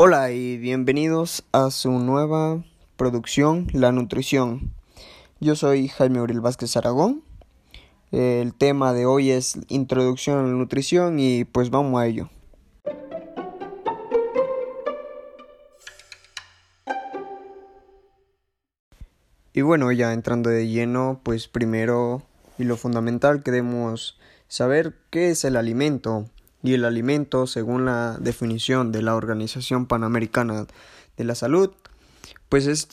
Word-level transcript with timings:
Hola 0.00 0.30
y 0.30 0.58
bienvenidos 0.58 1.42
a 1.50 1.72
su 1.72 1.90
nueva 1.90 2.62
producción, 2.96 3.66
La 3.72 3.90
Nutrición. 3.90 4.72
Yo 5.40 5.56
soy 5.56 5.88
Jaime 5.88 6.20
Uriel 6.20 6.40
Vázquez 6.40 6.76
Aragón. 6.76 7.24
El 8.12 8.54
tema 8.54 8.92
de 8.92 9.06
hoy 9.06 9.32
es 9.32 9.58
Introducción 9.66 10.38
a 10.38 10.42
la 10.42 10.50
Nutrición 10.50 11.18
y 11.18 11.42
pues 11.42 11.70
vamos 11.70 12.00
a 12.00 12.06
ello. 12.06 12.30
Y 19.52 19.62
bueno, 19.62 19.90
ya 19.90 20.12
entrando 20.12 20.48
de 20.48 20.68
lleno, 20.68 21.18
pues 21.24 21.48
primero 21.48 22.22
y 22.56 22.62
lo 22.62 22.76
fundamental 22.76 23.42
queremos 23.42 24.16
saber 24.46 24.94
qué 25.10 25.30
es 25.30 25.44
el 25.44 25.56
alimento 25.56 26.26
y 26.62 26.74
el 26.74 26.84
alimento, 26.84 27.46
según 27.46 27.84
la 27.84 28.16
definición 28.18 28.92
de 28.92 29.02
la 29.02 29.14
Organización 29.14 29.86
Panamericana 29.86 30.66
de 31.16 31.24
la 31.24 31.34
Salud, 31.34 31.70
pues 32.48 32.66
es 32.66 32.88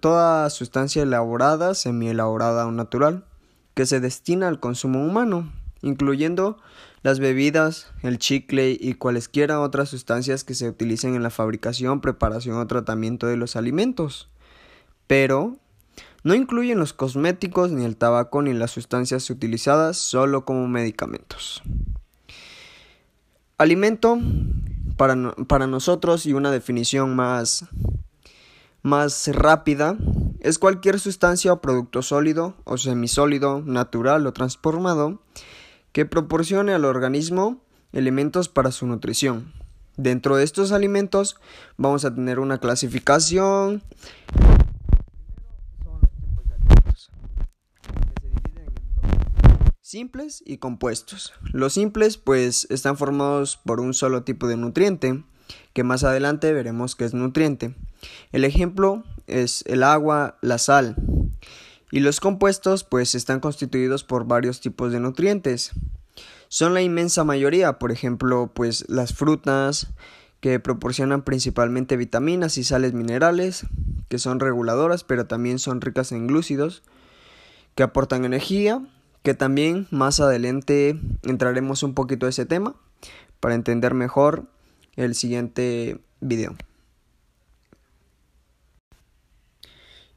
toda 0.00 0.48
sustancia 0.50 1.02
elaborada, 1.02 1.74
semi-elaborada 1.74 2.66
o 2.66 2.70
natural, 2.70 3.24
que 3.74 3.86
se 3.86 4.00
destina 4.00 4.48
al 4.48 4.60
consumo 4.60 5.04
humano, 5.04 5.52
incluyendo 5.82 6.58
las 7.02 7.18
bebidas, 7.18 7.92
el 8.02 8.18
chicle 8.18 8.76
y 8.80 8.94
cualesquiera 8.94 9.60
otras 9.60 9.90
sustancias 9.90 10.44
que 10.44 10.54
se 10.54 10.68
utilicen 10.68 11.14
en 11.14 11.22
la 11.22 11.30
fabricación, 11.30 12.00
preparación 12.00 12.56
o 12.56 12.66
tratamiento 12.66 13.26
de 13.26 13.36
los 13.36 13.56
alimentos. 13.56 14.30
Pero 15.06 15.58
no 16.22 16.34
incluyen 16.34 16.78
los 16.78 16.94
cosméticos, 16.94 17.72
ni 17.72 17.84
el 17.84 17.96
tabaco, 17.96 18.40
ni 18.40 18.54
las 18.54 18.70
sustancias 18.70 19.28
utilizadas 19.28 19.98
solo 19.98 20.46
como 20.46 20.66
medicamentos. 20.66 21.62
Alimento 23.64 24.18
para, 24.98 25.32
para 25.48 25.66
nosotros 25.66 26.26
y 26.26 26.34
una 26.34 26.50
definición 26.50 27.16
más, 27.16 27.64
más 28.82 29.26
rápida 29.28 29.96
es 30.40 30.58
cualquier 30.58 31.00
sustancia 31.00 31.50
o 31.50 31.62
producto 31.62 32.02
sólido 32.02 32.56
o 32.64 32.76
semisólido, 32.76 33.62
natural 33.62 34.26
o 34.26 34.34
transformado 34.34 35.22
que 35.92 36.04
proporcione 36.04 36.74
al 36.74 36.84
organismo 36.84 37.62
elementos 37.94 38.50
para 38.50 38.70
su 38.70 38.86
nutrición. 38.86 39.54
Dentro 39.96 40.36
de 40.36 40.44
estos 40.44 40.70
alimentos 40.70 41.36
vamos 41.78 42.04
a 42.04 42.14
tener 42.14 42.40
una 42.40 42.58
clasificación 42.58 43.82
simples 49.94 50.42
y 50.44 50.56
compuestos. 50.56 51.32
Los 51.52 51.74
simples 51.74 52.16
pues 52.16 52.66
están 52.68 52.96
formados 52.96 53.60
por 53.64 53.78
un 53.78 53.94
solo 53.94 54.24
tipo 54.24 54.48
de 54.48 54.56
nutriente, 54.56 55.22
que 55.72 55.84
más 55.84 56.02
adelante 56.02 56.52
veremos 56.52 56.96
que 56.96 57.04
es 57.04 57.14
nutriente. 57.14 57.76
El 58.32 58.42
ejemplo 58.44 59.04
es 59.28 59.62
el 59.68 59.84
agua, 59.84 60.36
la 60.40 60.58
sal. 60.58 60.96
Y 61.92 62.00
los 62.00 62.18
compuestos 62.18 62.82
pues 62.82 63.14
están 63.14 63.38
constituidos 63.38 64.02
por 64.02 64.26
varios 64.26 64.60
tipos 64.60 64.90
de 64.90 64.98
nutrientes. 64.98 65.70
Son 66.48 66.74
la 66.74 66.82
inmensa 66.82 67.22
mayoría, 67.22 67.78
por 67.78 67.92
ejemplo, 67.92 68.50
pues 68.52 68.86
las 68.88 69.14
frutas 69.14 69.92
que 70.40 70.58
proporcionan 70.58 71.22
principalmente 71.22 71.96
vitaminas 71.96 72.58
y 72.58 72.64
sales 72.64 72.94
minerales, 72.94 73.64
que 74.08 74.18
son 74.18 74.40
reguladoras, 74.40 75.04
pero 75.04 75.28
también 75.28 75.60
son 75.60 75.80
ricas 75.80 76.10
en 76.10 76.26
glúcidos, 76.26 76.82
que 77.76 77.84
aportan 77.84 78.24
energía 78.24 78.84
que 79.24 79.32
también 79.32 79.88
más 79.90 80.20
adelante 80.20 81.00
entraremos 81.22 81.82
un 81.82 81.94
poquito 81.94 82.26
a 82.26 82.28
ese 82.28 82.44
tema 82.44 82.76
para 83.40 83.54
entender 83.54 83.94
mejor 83.94 84.44
el 84.96 85.14
siguiente 85.14 85.98
video. 86.20 86.54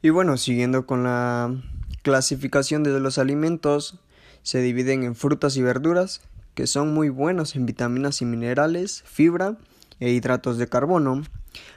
Y 0.02 0.10
bueno, 0.10 0.36
siguiendo 0.36 0.84
con 0.84 1.04
la 1.04 1.56
clasificación 2.02 2.82
de 2.82 3.00
los 3.00 3.16
alimentos, 3.16 3.98
se 4.42 4.60
dividen 4.60 5.02
en 5.02 5.16
frutas 5.16 5.56
y 5.56 5.62
verduras, 5.62 6.20
que 6.54 6.66
son 6.66 6.92
muy 6.92 7.08
buenos 7.08 7.56
en 7.56 7.64
vitaminas 7.64 8.20
y 8.20 8.26
minerales, 8.26 9.02
fibra 9.06 9.56
e 10.00 10.10
hidratos 10.10 10.58
de 10.58 10.68
carbono. 10.68 11.22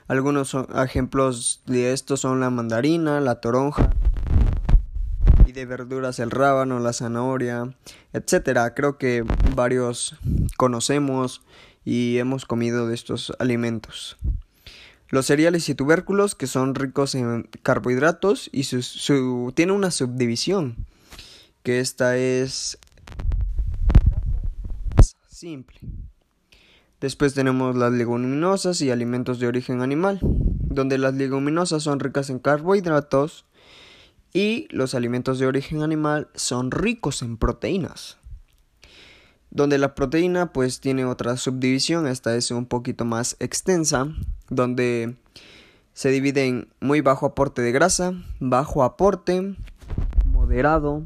Algunos 0.10 0.54
ejemplos 0.76 1.62
de 1.66 1.94
estos 1.94 2.20
son 2.20 2.42
la 2.42 2.50
mandarina, 2.50 3.22
la 3.22 3.40
toronja, 3.40 3.90
de 5.52 5.66
verduras 5.66 6.20
el 6.20 6.32
rábano, 6.32 6.80
la 6.80 6.94
zanahoria, 6.94 7.76
etcétera. 8.14 8.74
Creo 8.74 8.98
que 8.98 9.24
varios 9.56 10.16
conocemos 10.58 11.42
y 11.84 12.18
hemos 12.18 12.46
comido 12.46 12.88
de 12.88 12.96
estos 12.96 13.34
alimentos. 13.40 14.18
Los 15.10 15.26
cereales 15.26 15.68
y 15.68 15.76
tubérculos 15.76 16.36
que 16.36 16.48
son 16.48 16.74
ricos 16.76 17.16
en 17.16 17.50
carbohidratos 17.64 18.50
y 18.54 18.64
su, 18.64 19.52
tiene 19.56 19.74
una 19.74 19.92
subdivisión 19.92 20.86
que 21.64 21.80
esta 21.80 22.18
es 22.18 22.78
simple. 25.28 25.80
Después 27.02 27.34
tenemos 27.34 27.76
las 27.76 27.92
leguminosas 27.92 28.80
y 28.82 28.92
alimentos 28.92 29.40
de 29.40 29.48
origen 29.48 29.82
animal, 29.82 30.20
donde 30.22 30.98
las 30.98 31.16
leguminosas 31.16 31.84
son 31.84 32.00
ricas 32.00 32.30
en 32.30 32.40
carbohidratos 32.40 33.46
y 34.34 34.68
los 34.70 34.96
alimentos 34.96 35.40
de 35.40 35.48
origen 35.48 35.82
animal 35.82 36.30
son 36.36 36.72
ricos 36.72 37.22
en 37.22 37.38
proteínas. 37.38 38.18
Donde 39.50 39.78
la 39.78 39.96
proteína 39.96 40.54
pues 40.54 40.80
tiene 40.80 41.06
otra 41.06 41.36
subdivisión, 41.36 42.08
esta 42.08 42.36
es 42.36 42.52
un 42.52 42.66
poquito 42.66 43.04
más 43.04 43.36
extensa, 43.40 44.08
donde 44.50 45.18
se 45.94 46.10
divide 46.10 46.46
en 46.46 46.70
muy 46.80 47.02
bajo 47.02 47.26
aporte 47.26 47.62
de 47.62 47.72
grasa, 47.74 48.14
bajo 48.40 48.84
aporte, 48.84 49.56
moderado 50.26 51.06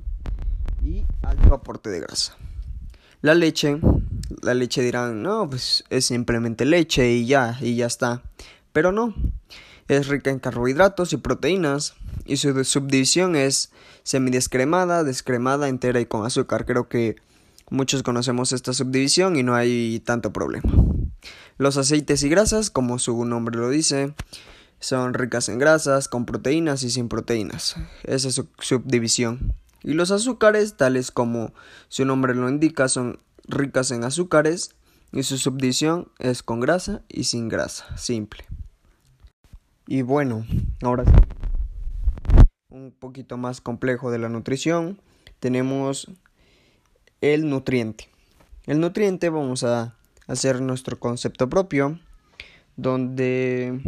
y 0.83 1.03
alto 1.23 1.55
aporte 1.55 1.89
de 1.89 2.01
grasa. 2.01 2.37
La 3.21 3.33
leche, 3.33 3.79
la 4.43 4.53
leche 4.53 4.83
dirán, 4.83 5.23
no, 5.23 5.49
pues 5.49 5.83
es 5.89 6.05
simplemente 6.05 6.65
leche 6.65 7.11
y 7.11 7.25
ya, 7.25 7.57
y 7.59 7.75
ya 7.75 7.87
está. 7.87 8.21
Pero 8.71 8.91
no, 8.91 9.15
es 9.87 10.07
rica 10.07 10.29
en 10.29 10.37
carbohidratos 10.37 11.13
y 11.13 11.17
proteínas, 11.17 11.95
y 12.25 12.37
su 12.37 12.63
subdivisión 12.63 13.35
es 13.35 13.71
semidescremada, 14.03 15.03
descremada, 15.03 15.69
entera 15.69 15.99
y 15.99 16.05
con 16.05 16.25
azúcar. 16.25 16.65
Creo 16.65 16.89
que 16.89 17.15
muchos 17.69 18.03
conocemos 18.03 18.51
esta 18.51 18.73
subdivisión 18.73 19.35
y 19.35 19.43
no 19.43 19.55
hay 19.55 19.99
tanto 19.99 20.33
problema. 20.33 20.71
Los 21.57 21.77
aceites 21.77 22.23
y 22.23 22.29
grasas, 22.29 22.69
como 22.69 22.99
su 22.99 23.23
nombre 23.25 23.57
lo 23.57 23.69
dice, 23.69 24.13
son 24.79 25.13
ricas 25.13 25.47
en 25.49 25.59
grasas, 25.59 26.07
con 26.07 26.25
proteínas 26.25 26.83
y 26.83 26.89
sin 26.89 27.07
proteínas. 27.07 27.75
Esa 28.03 28.27
es 28.27 28.35
su 28.35 28.47
subdivisión. 28.59 29.53
Y 29.83 29.93
los 29.93 30.11
azúcares, 30.11 30.77
tales 30.77 31.11
como 31.11 31.53
su 31.87 32.05
nombre 32.05 32.33
lo 32.35 32.49
indica, 32.49 32.89
son 32.89 33.19
ricas 33.47 33.91
en 33.91 34.03
azúcares 34.03 34.71
y 35.11 35.23
su 35.23 35.37
subdivisión 35.37 36.09
es 36.19 36.43
con 36.43 36.59
grasa 36.59 37.03
y 37.07 37.25
sin 37.25 37.47
grasa, 37.47 37.95
simple. 37.97 38.43
Y 39.87 40.01
bueno, 40.01 40.45
ahora 40.81 41.05
sí 41.05 41.11
un 42.75 42.91
poquito 42.91 43.37
más 43.37 43.61
complejo 43.61 44.11
de 44.11 44.19
la 44.19 44.27
nutrición, 44.27 44.99
tenemos 45.39 46.11
el 47.21 47.49
nutriente. 47.49 48.09
El 48.65 48.81
nutriente 48.81 49.29
vamos 49.29 49.63
a 49.63 49.95
hacer 50.27 50.61
nuestro 50.61 50.99
concepto 50.99 51.49
propio, 51.49 51.99
donde 52.75 53.79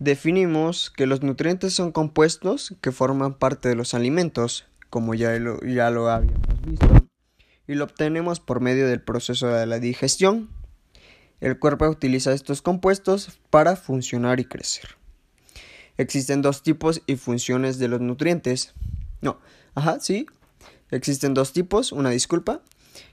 definimos 0.00 0.90
que 0.90 1.06
los 1.06 1.22
nutrientes 1.22 1.72
son 1.72 1.92
compuestos 1.92 2.74
que 2.80 2.90
forman 2.90 3.34
parte 3.34 3.68
de 3.68 3.76
los 3.76 3.94
alimentos, 3.94 4.66
como 4.90 5.14
ya 5.14 5.38
lo, 5.38 5.60
ya 5.60 5.90
lo 5.90 6.10
habíamos 6.10 6.60
visto, 6.62 7.06
y 7.68 7.74
lo 7.74 7.84
obtenemos 7.84 8.40
por 8.40 8.60
medio 8.60 8.88
del 8.88 9.02
proceso 9.02 9.46
de 9.46 9.66
la 9.66 9.78
digestión. 9.78 10.50
El 11.40 11.60
cuerpo 11.60 11.88
utiliza 11.88 12.32
estos 12.32 12.60
compuestos 12.60 13.38
para 13.50 13.76
funcionar 13.76 14.40
y 14.40 14.46
crecer. 14.46 14.97
Existen 15.98 16.42
dos 16.42 16.62
tipos 16.62 17.02
y 17.06 17.16
funciones 17.16 17.78
de 17.78 17.88
los 17.88 18.00
nutrientes. 18.00 18.72
No, 19.20 19.38
ajá, 19.74 20.00
sí. 20.00 20.26
Existen 20.90 21.34
dos 21.34 21.52
tipos, 21.52 21.92
una 21.92 22.10
disculpa. 22.10 22.62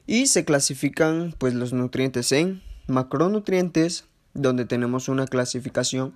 Y 0.08 0.28
se 0.28 0.46
clasifican 0.46 1.36
pues 1.38 1.54
los 1.54 1.74
nutrientes 1.74 2.32
en 2.32 2.62
macronutrientes, 2.88 4.06
donde 4.34 4.66
tenemos 4.66 5.10
una 5.10 5.26
clasificación 5.26 6.14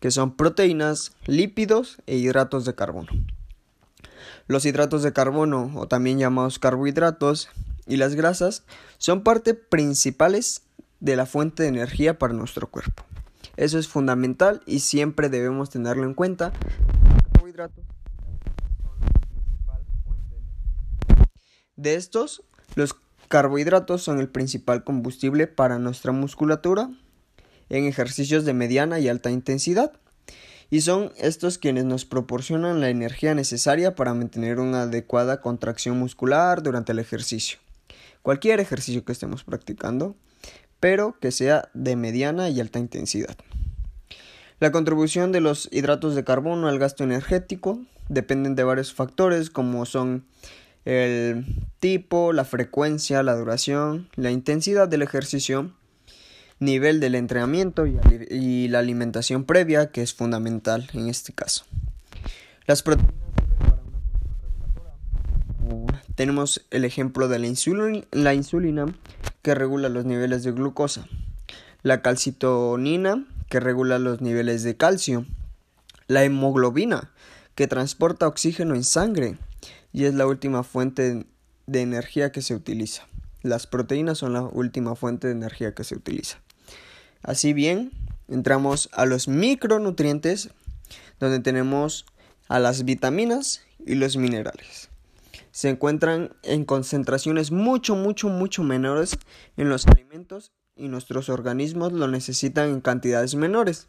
que 0.00 0.10
son 0.10 0.36
proteínas, 0.36 1.12
lípidos 1.26 1.98
e 2.06 2.16
hidratos 2.16 2.64
de 2.64 2.74
carbono. 2.74 3.08
Los 4.46 4.64
hidratos 4.64 5.02
de 5.02 5.12
carbono, 5.12 5.72
o 5.74 5.88
también 5.88 6.18
llamados 6.18 6.58
carbohidratos, 6.58 7.48
y 7.86 7.96
las 7.96 8.14
grasas 8.14 8.62
son 8.98 9.22
parte 9.22 9.54
principales 9.54 10.62
de 11.00 11.16
la 11.16 11.26
fuente 11.26 11.62
de 11.62 11.70
energía 11.70 12.18
para 12.18 12.32
nuestro 12.32 12.68
cuerpo. 12.70 13.04
Eso 13.56 13.78
es 13.78 13.88
fundamental 13.88 14.62
y 14.66 14.80
siempre 14.80 15.28
debemos 15.28 15.70
tenerlo 15.70 16.04
en 16.04 16.14
cuenta. 16.14 16.52
De 21.76 21.94
estos, 21.94 22.42
los 22.74 22.96
carbohidratos 23.28 24.02
son 24.02 24.18
el 24.18 24.28
principal 24.28 24.82
combustible 24.84 25.46
para 25.46 25.78
nuestra 25.78 26.12
musculatura, 26.12 26.90
en 27.68 27.84
ejercicios 27.84 28.44
de 28.44 28.54
mediana 28.54 28.98
y 28.98 29.08
alta 29.08 29.30
intensidad. 29.30 29.92
Y 30.70 30.80
son 30.80 31.12
estos 31.16 31.58
quienes 31.58 31.84
nos 31.84 32.04
proporcionan 32.04 32.80
la 32.80 32.88
energía 32.88 33.34
necesaria 33.34 33.94
para 33.94 34.14
mantener 34.14 34.58
una 34.58 34.82
adecuada 34.82 35.40
contracción 35.40 35.98
muscular 35.98 36.62
durante 36.62 36.92
el 36.92 36.98
ejercicio. 36.98 37.58
Cualquier 38.22 38.58
ejercicio 38.58 39.04
que 39.04 39.12
estemos 39.12 39.44
practicando, 39.44 40.16
pero 40.86 41.18
que 41.18 41.32
sea 41.32 41.68
de 41.74 41.96
mediana 41.96 42.48
y 42.48 42.60
alta 42.60 42.78
intensidad. 42.78 43.36
La 44.60 44.70
contribución 44.70 45.32
de 45.32 45.40
los 45.40 45.68
hidratos 45.72 46.14
de 46.14 46.22
carbono 46.22 46.68
al 46.68 46.78
gasto 46.78 47.02
energético 47.02 47.80
dependen 48.08 48.54
de 48.54 48.62
varios 48.62 48.94
factores 48.94 49.50
como 49.50 49.84
son 49.84 50.26
el 50.84 51.44
tipo, 51.80 52.32
la 52.32 52.44
frecuencia, 52.44 53.24
la 53.24 53.34
duración, 53.34 54.08
la 54.14 54.30
intensidad 54.30 54.86
del 54.86 55.02
ejercicio, 55.02 55.72
nivel 56.60 57.00
del 57.00 57.16
entrenamiento 57.16 57.84
y, 57.88 58.68
la 58.68 58.78
alimentación 58.78 59.42
previa, 59.42 59.90
que 59.90 60.02
es 60.02 60.14
fundamental 60.14 60.88
en 60.94 61.08
este 61.08 61.32
caso. 61.32 61.64
Las 62.68 62.84
proteínas 62.84 63.12
tenemos 66.14 66.64
el 66.70 66.84
ejemplo 66.84 67.26
de 67.26 67.40
la 67.40 67.48
insulina, 67.48 68.04
la 68.12 68.34
insulina 68.34 68.86
que 69.46 69.54
regula 69.54 69.88
los 69.88 70.04
niveles 70.04 70.42
de 70.42 70.50
glucosa, 70.50 71.06
la 71.84 72.02
calcitonina 72.02 73.24
que 73.48 73.60
regula 73.60 74.00
los 74.00 74.20
niveles 74.20 74.64
de 74.64 74.76
calcio, 74.76 75.24
la 76.08 76.24
hemoglobina, 76.24 77.12
que 77.54 77.68
transporta 77.68 78.26
oxígeno 78.26 78.74
en 78.74 78.82
sangre 78.82 79.38
y 79.92 80.06
es 80.06 80.14
la 80.14 80.26
última 80.26 80.64
fuente 80.64 81.26
de 81.68 81.80
energía 81.80 82.32
que 82.32 82.42
se 82.42 82.56
utiliza. 82.56 83.06
Las 83.42 83.68
proteínas 83.68 84.18
son 84.18 84.32
la 84.32 84.42
última 84.42 84.96
fuente 84.96 85.28
de 85.28 85.34
energía 85.34 85.76
que 85.76 85.84
se 85.84 85.94
utiliza. 85.94 86.38
Así 87.22 87.52
bien, 87.52 87.92
entramos 88.26 88.88
a 88.94 89.06
los 89.06 89.28
micronutrientes, 89.28 90.50
donde 91.20 91.38
tenemos 91.38 92.04
a 92.48 92.58
las 92.58 92.84
vitaminas 92.84 93.62
y 93.86 93.94
los 93.94 94.16
minerales. 94.16 94.90
Se 95.56 95.70
encuentran 95.70 96.36
en 96.42 96.66
concentraciones 96.66 97.50
mucho, 97.50 97.96
mucho, 97.96 98.28
mucho 98.28 98.62
menores 98.62 99.16
en 99.56 99.70
los 99.70 99.86
alimentos 99.86 100.52
y 100.76 100.88
nuestros 100.88 101.30
organismos 101.30 101.94
lo 101.94 102.08
necesitan 102.08 102.68
en 102.68 102.82
cantidades 102.82 103.34
menores. 103.36 103.88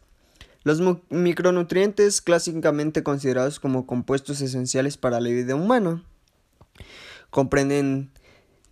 Los 0.64 0.80
micronutrientes 1.10 2.22
clásicamente 2.22 3.02
considerados 3.02 3.60
como 3.60 3.86
compuestos 3.86 4.40
esenciales 4.40 4.96
para 4.96 5.20
la 5.20 5.28
vida 5.28 5.56
humana 5.56 6.02
comprenden 7.28 8.12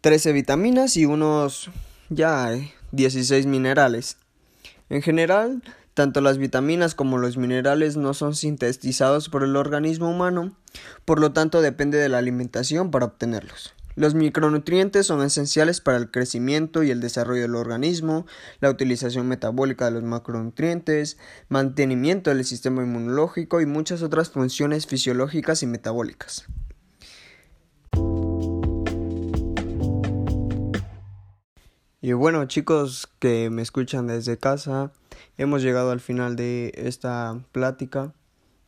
13 0.00 0.32
vitaminas 0.32 0.96
y 0.96 1.04
unos 1.04 1.68
ya 2.08 2.58
16 2.92 3.44
eh, 3.44 3.46
minerales. 3.46 4.16
En 4.88 5.02
general, 5.02 5.62
tanto 5.96 6.20
las 6.20 6.36
vitaminas 6.36 6.94
como 6.94 7.16
los 7.16 7.38
minerales 7.38 7.96
no 7.96 8.12
son 8.12 8.34
sintetizados 8.34 9.30
por 9.30 9.42
el 9.42 9.56
organismo 9.56 10.10
humano, 10.10 10.54
por 11.06 11.18
lo 11.18 11.32
tanto 11.32 11.62
depende 11.62 11.96
de 11.96 12.10
la 12.10 12.18
alimentación 12.18 12.90
para 12.90 13.06
obtenerlos. 13.06 13.72
Los 13.94 14.14
micronutrientes 14.14 15.06
son 15.06 15.22
esenciales 15.22 15.80
para 15.80 15.96
el 15.96 16.10
crecimiento 16.10 16.82
y 16.82 16.90
el 16.90 17.00
desarrollo 17.00 17.40
del 17.40 17.54
organismo, 17.54 18.26
la 18.60 18.68
utilización 18.68 19.26
metabólica 19.26 19.86
de 19.86 19.92
los 19.92 20.02
macronutrientes, 20.02 21.16
mantenimiento 21.48 22.28
del 22.28 22.44
sistema 22.44 22.82
inmunológico 22.82 23.62
y 23.62 23.66
muchas 23.66 24.02
otras 24.02 24.28
funciones 24.28 24.86
fisiológicas 24.86 25.62
y 25.62 25.66
metabólicas. 25.66 26.44
Y 32.02 32.12
bueno 32.12 32.44
chicos 32.44 33.08
que 33.18 33.48
me 33.48 33.62
escuchan 33.62 34.08
desde 34.08 34.36
casa, 34.36 34.92
hemos 35.38 35.62
llegado 35.62 35.90
al 35.90 36.00
final 36.00 36.36
de 36.36 36.72
esta 36.76 37.38
plática 37.52 38.12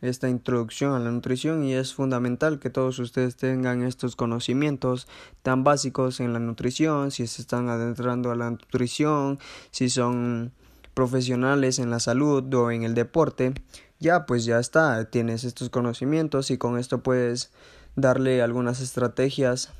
esta 0.01 0.29
introducción 0.29 0.93
a 0.93 0.99
la 0.99 1.11
nutrición 1.11 1.65
y 1.65 1.75
es 1.75 1.93
fundamental 1.93 2.61
que 2.61 2.71
todos 2.71 2.99
ustedes 2.99 3.37
tengan 3.37 3.83
estos 3.83 4.15
conocimientos 4.15 5.09
tan 5.43 5.65
básicos 5.65 6.21
en 6.21 6.33
la 6.33 6.39
nutrición, 6.39 7.11
si 7.11 7.27
se 7.27 7.43
están 7.43 7.69
adentrando 7.69 8.31
a 8.31 8.37
la 8.37 8.51
nutrición, 8.51 9.39
si 9.71 9.91
son 9.91 10.53
profesionales 10.95 11.79
en 11.79 11.91
la 11.91 12.01
salud 12.01 12.53
o 12.55 12.71
en 12.71 12.85
el 12.85 12.95
deporte, 12.95 13.55
ya 13.99 14.27
pues 14.27 14.45
ya 14.45 14.61
está, 14.61 15.05
tienes 15.11 15.45
estos 15.45 15.71
conocimientos 15.71 16.51
y 16.51 16.59
con 16.59 16.79
esto 16.79 17.03
puedes 17.03 17.51
darle 17.97 18.43
algunas 18.43 18.81
estrategias 18.81 19.71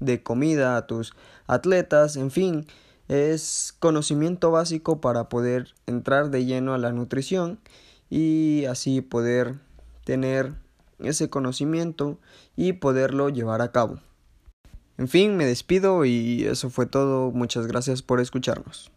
de 0.00 0.22
comida 0.22 0.76
a 0.76 0.86
tus 0.86 1.14
atletas, 1.46 2.16
en 2.16 2.30
fin, 2.30 2.66
es 3.08 3.74
conocimiento 3.78 4.50
básico 4.50 5.00
para 5.00 5.28
poder 5.28 5.74
entrar 5.86 6.30
de 6.30 6.44
lleno 6.44 6.74
a 6.74 6.78
la 6.78 6.92
nutrición 6.92 7.58
y 8.10 8.64
así 8.66 9.00
poder 9.00 9.56
tener 10.04 10.54
ese 10.98 11.30
conocimiento 11.30 12.18
y 12.56 12.74
poderlo 12.74 13.28
llevar 13.28 13.62
a 13.62 13.72
cabo. 13.72 13.98
En 14.98 15.08
fin, 15.08 15.36
me 15.36 15.46
despido 15.46 16.04
y 16.04 16.44
eso 16.44 16.70
fue 16.70 16.86
todo. 16.86 17.30
Muchas 17.30 17.66
gracias 17.66 18.02
por 18.02 18.20
escucharnos. 18.20 18.90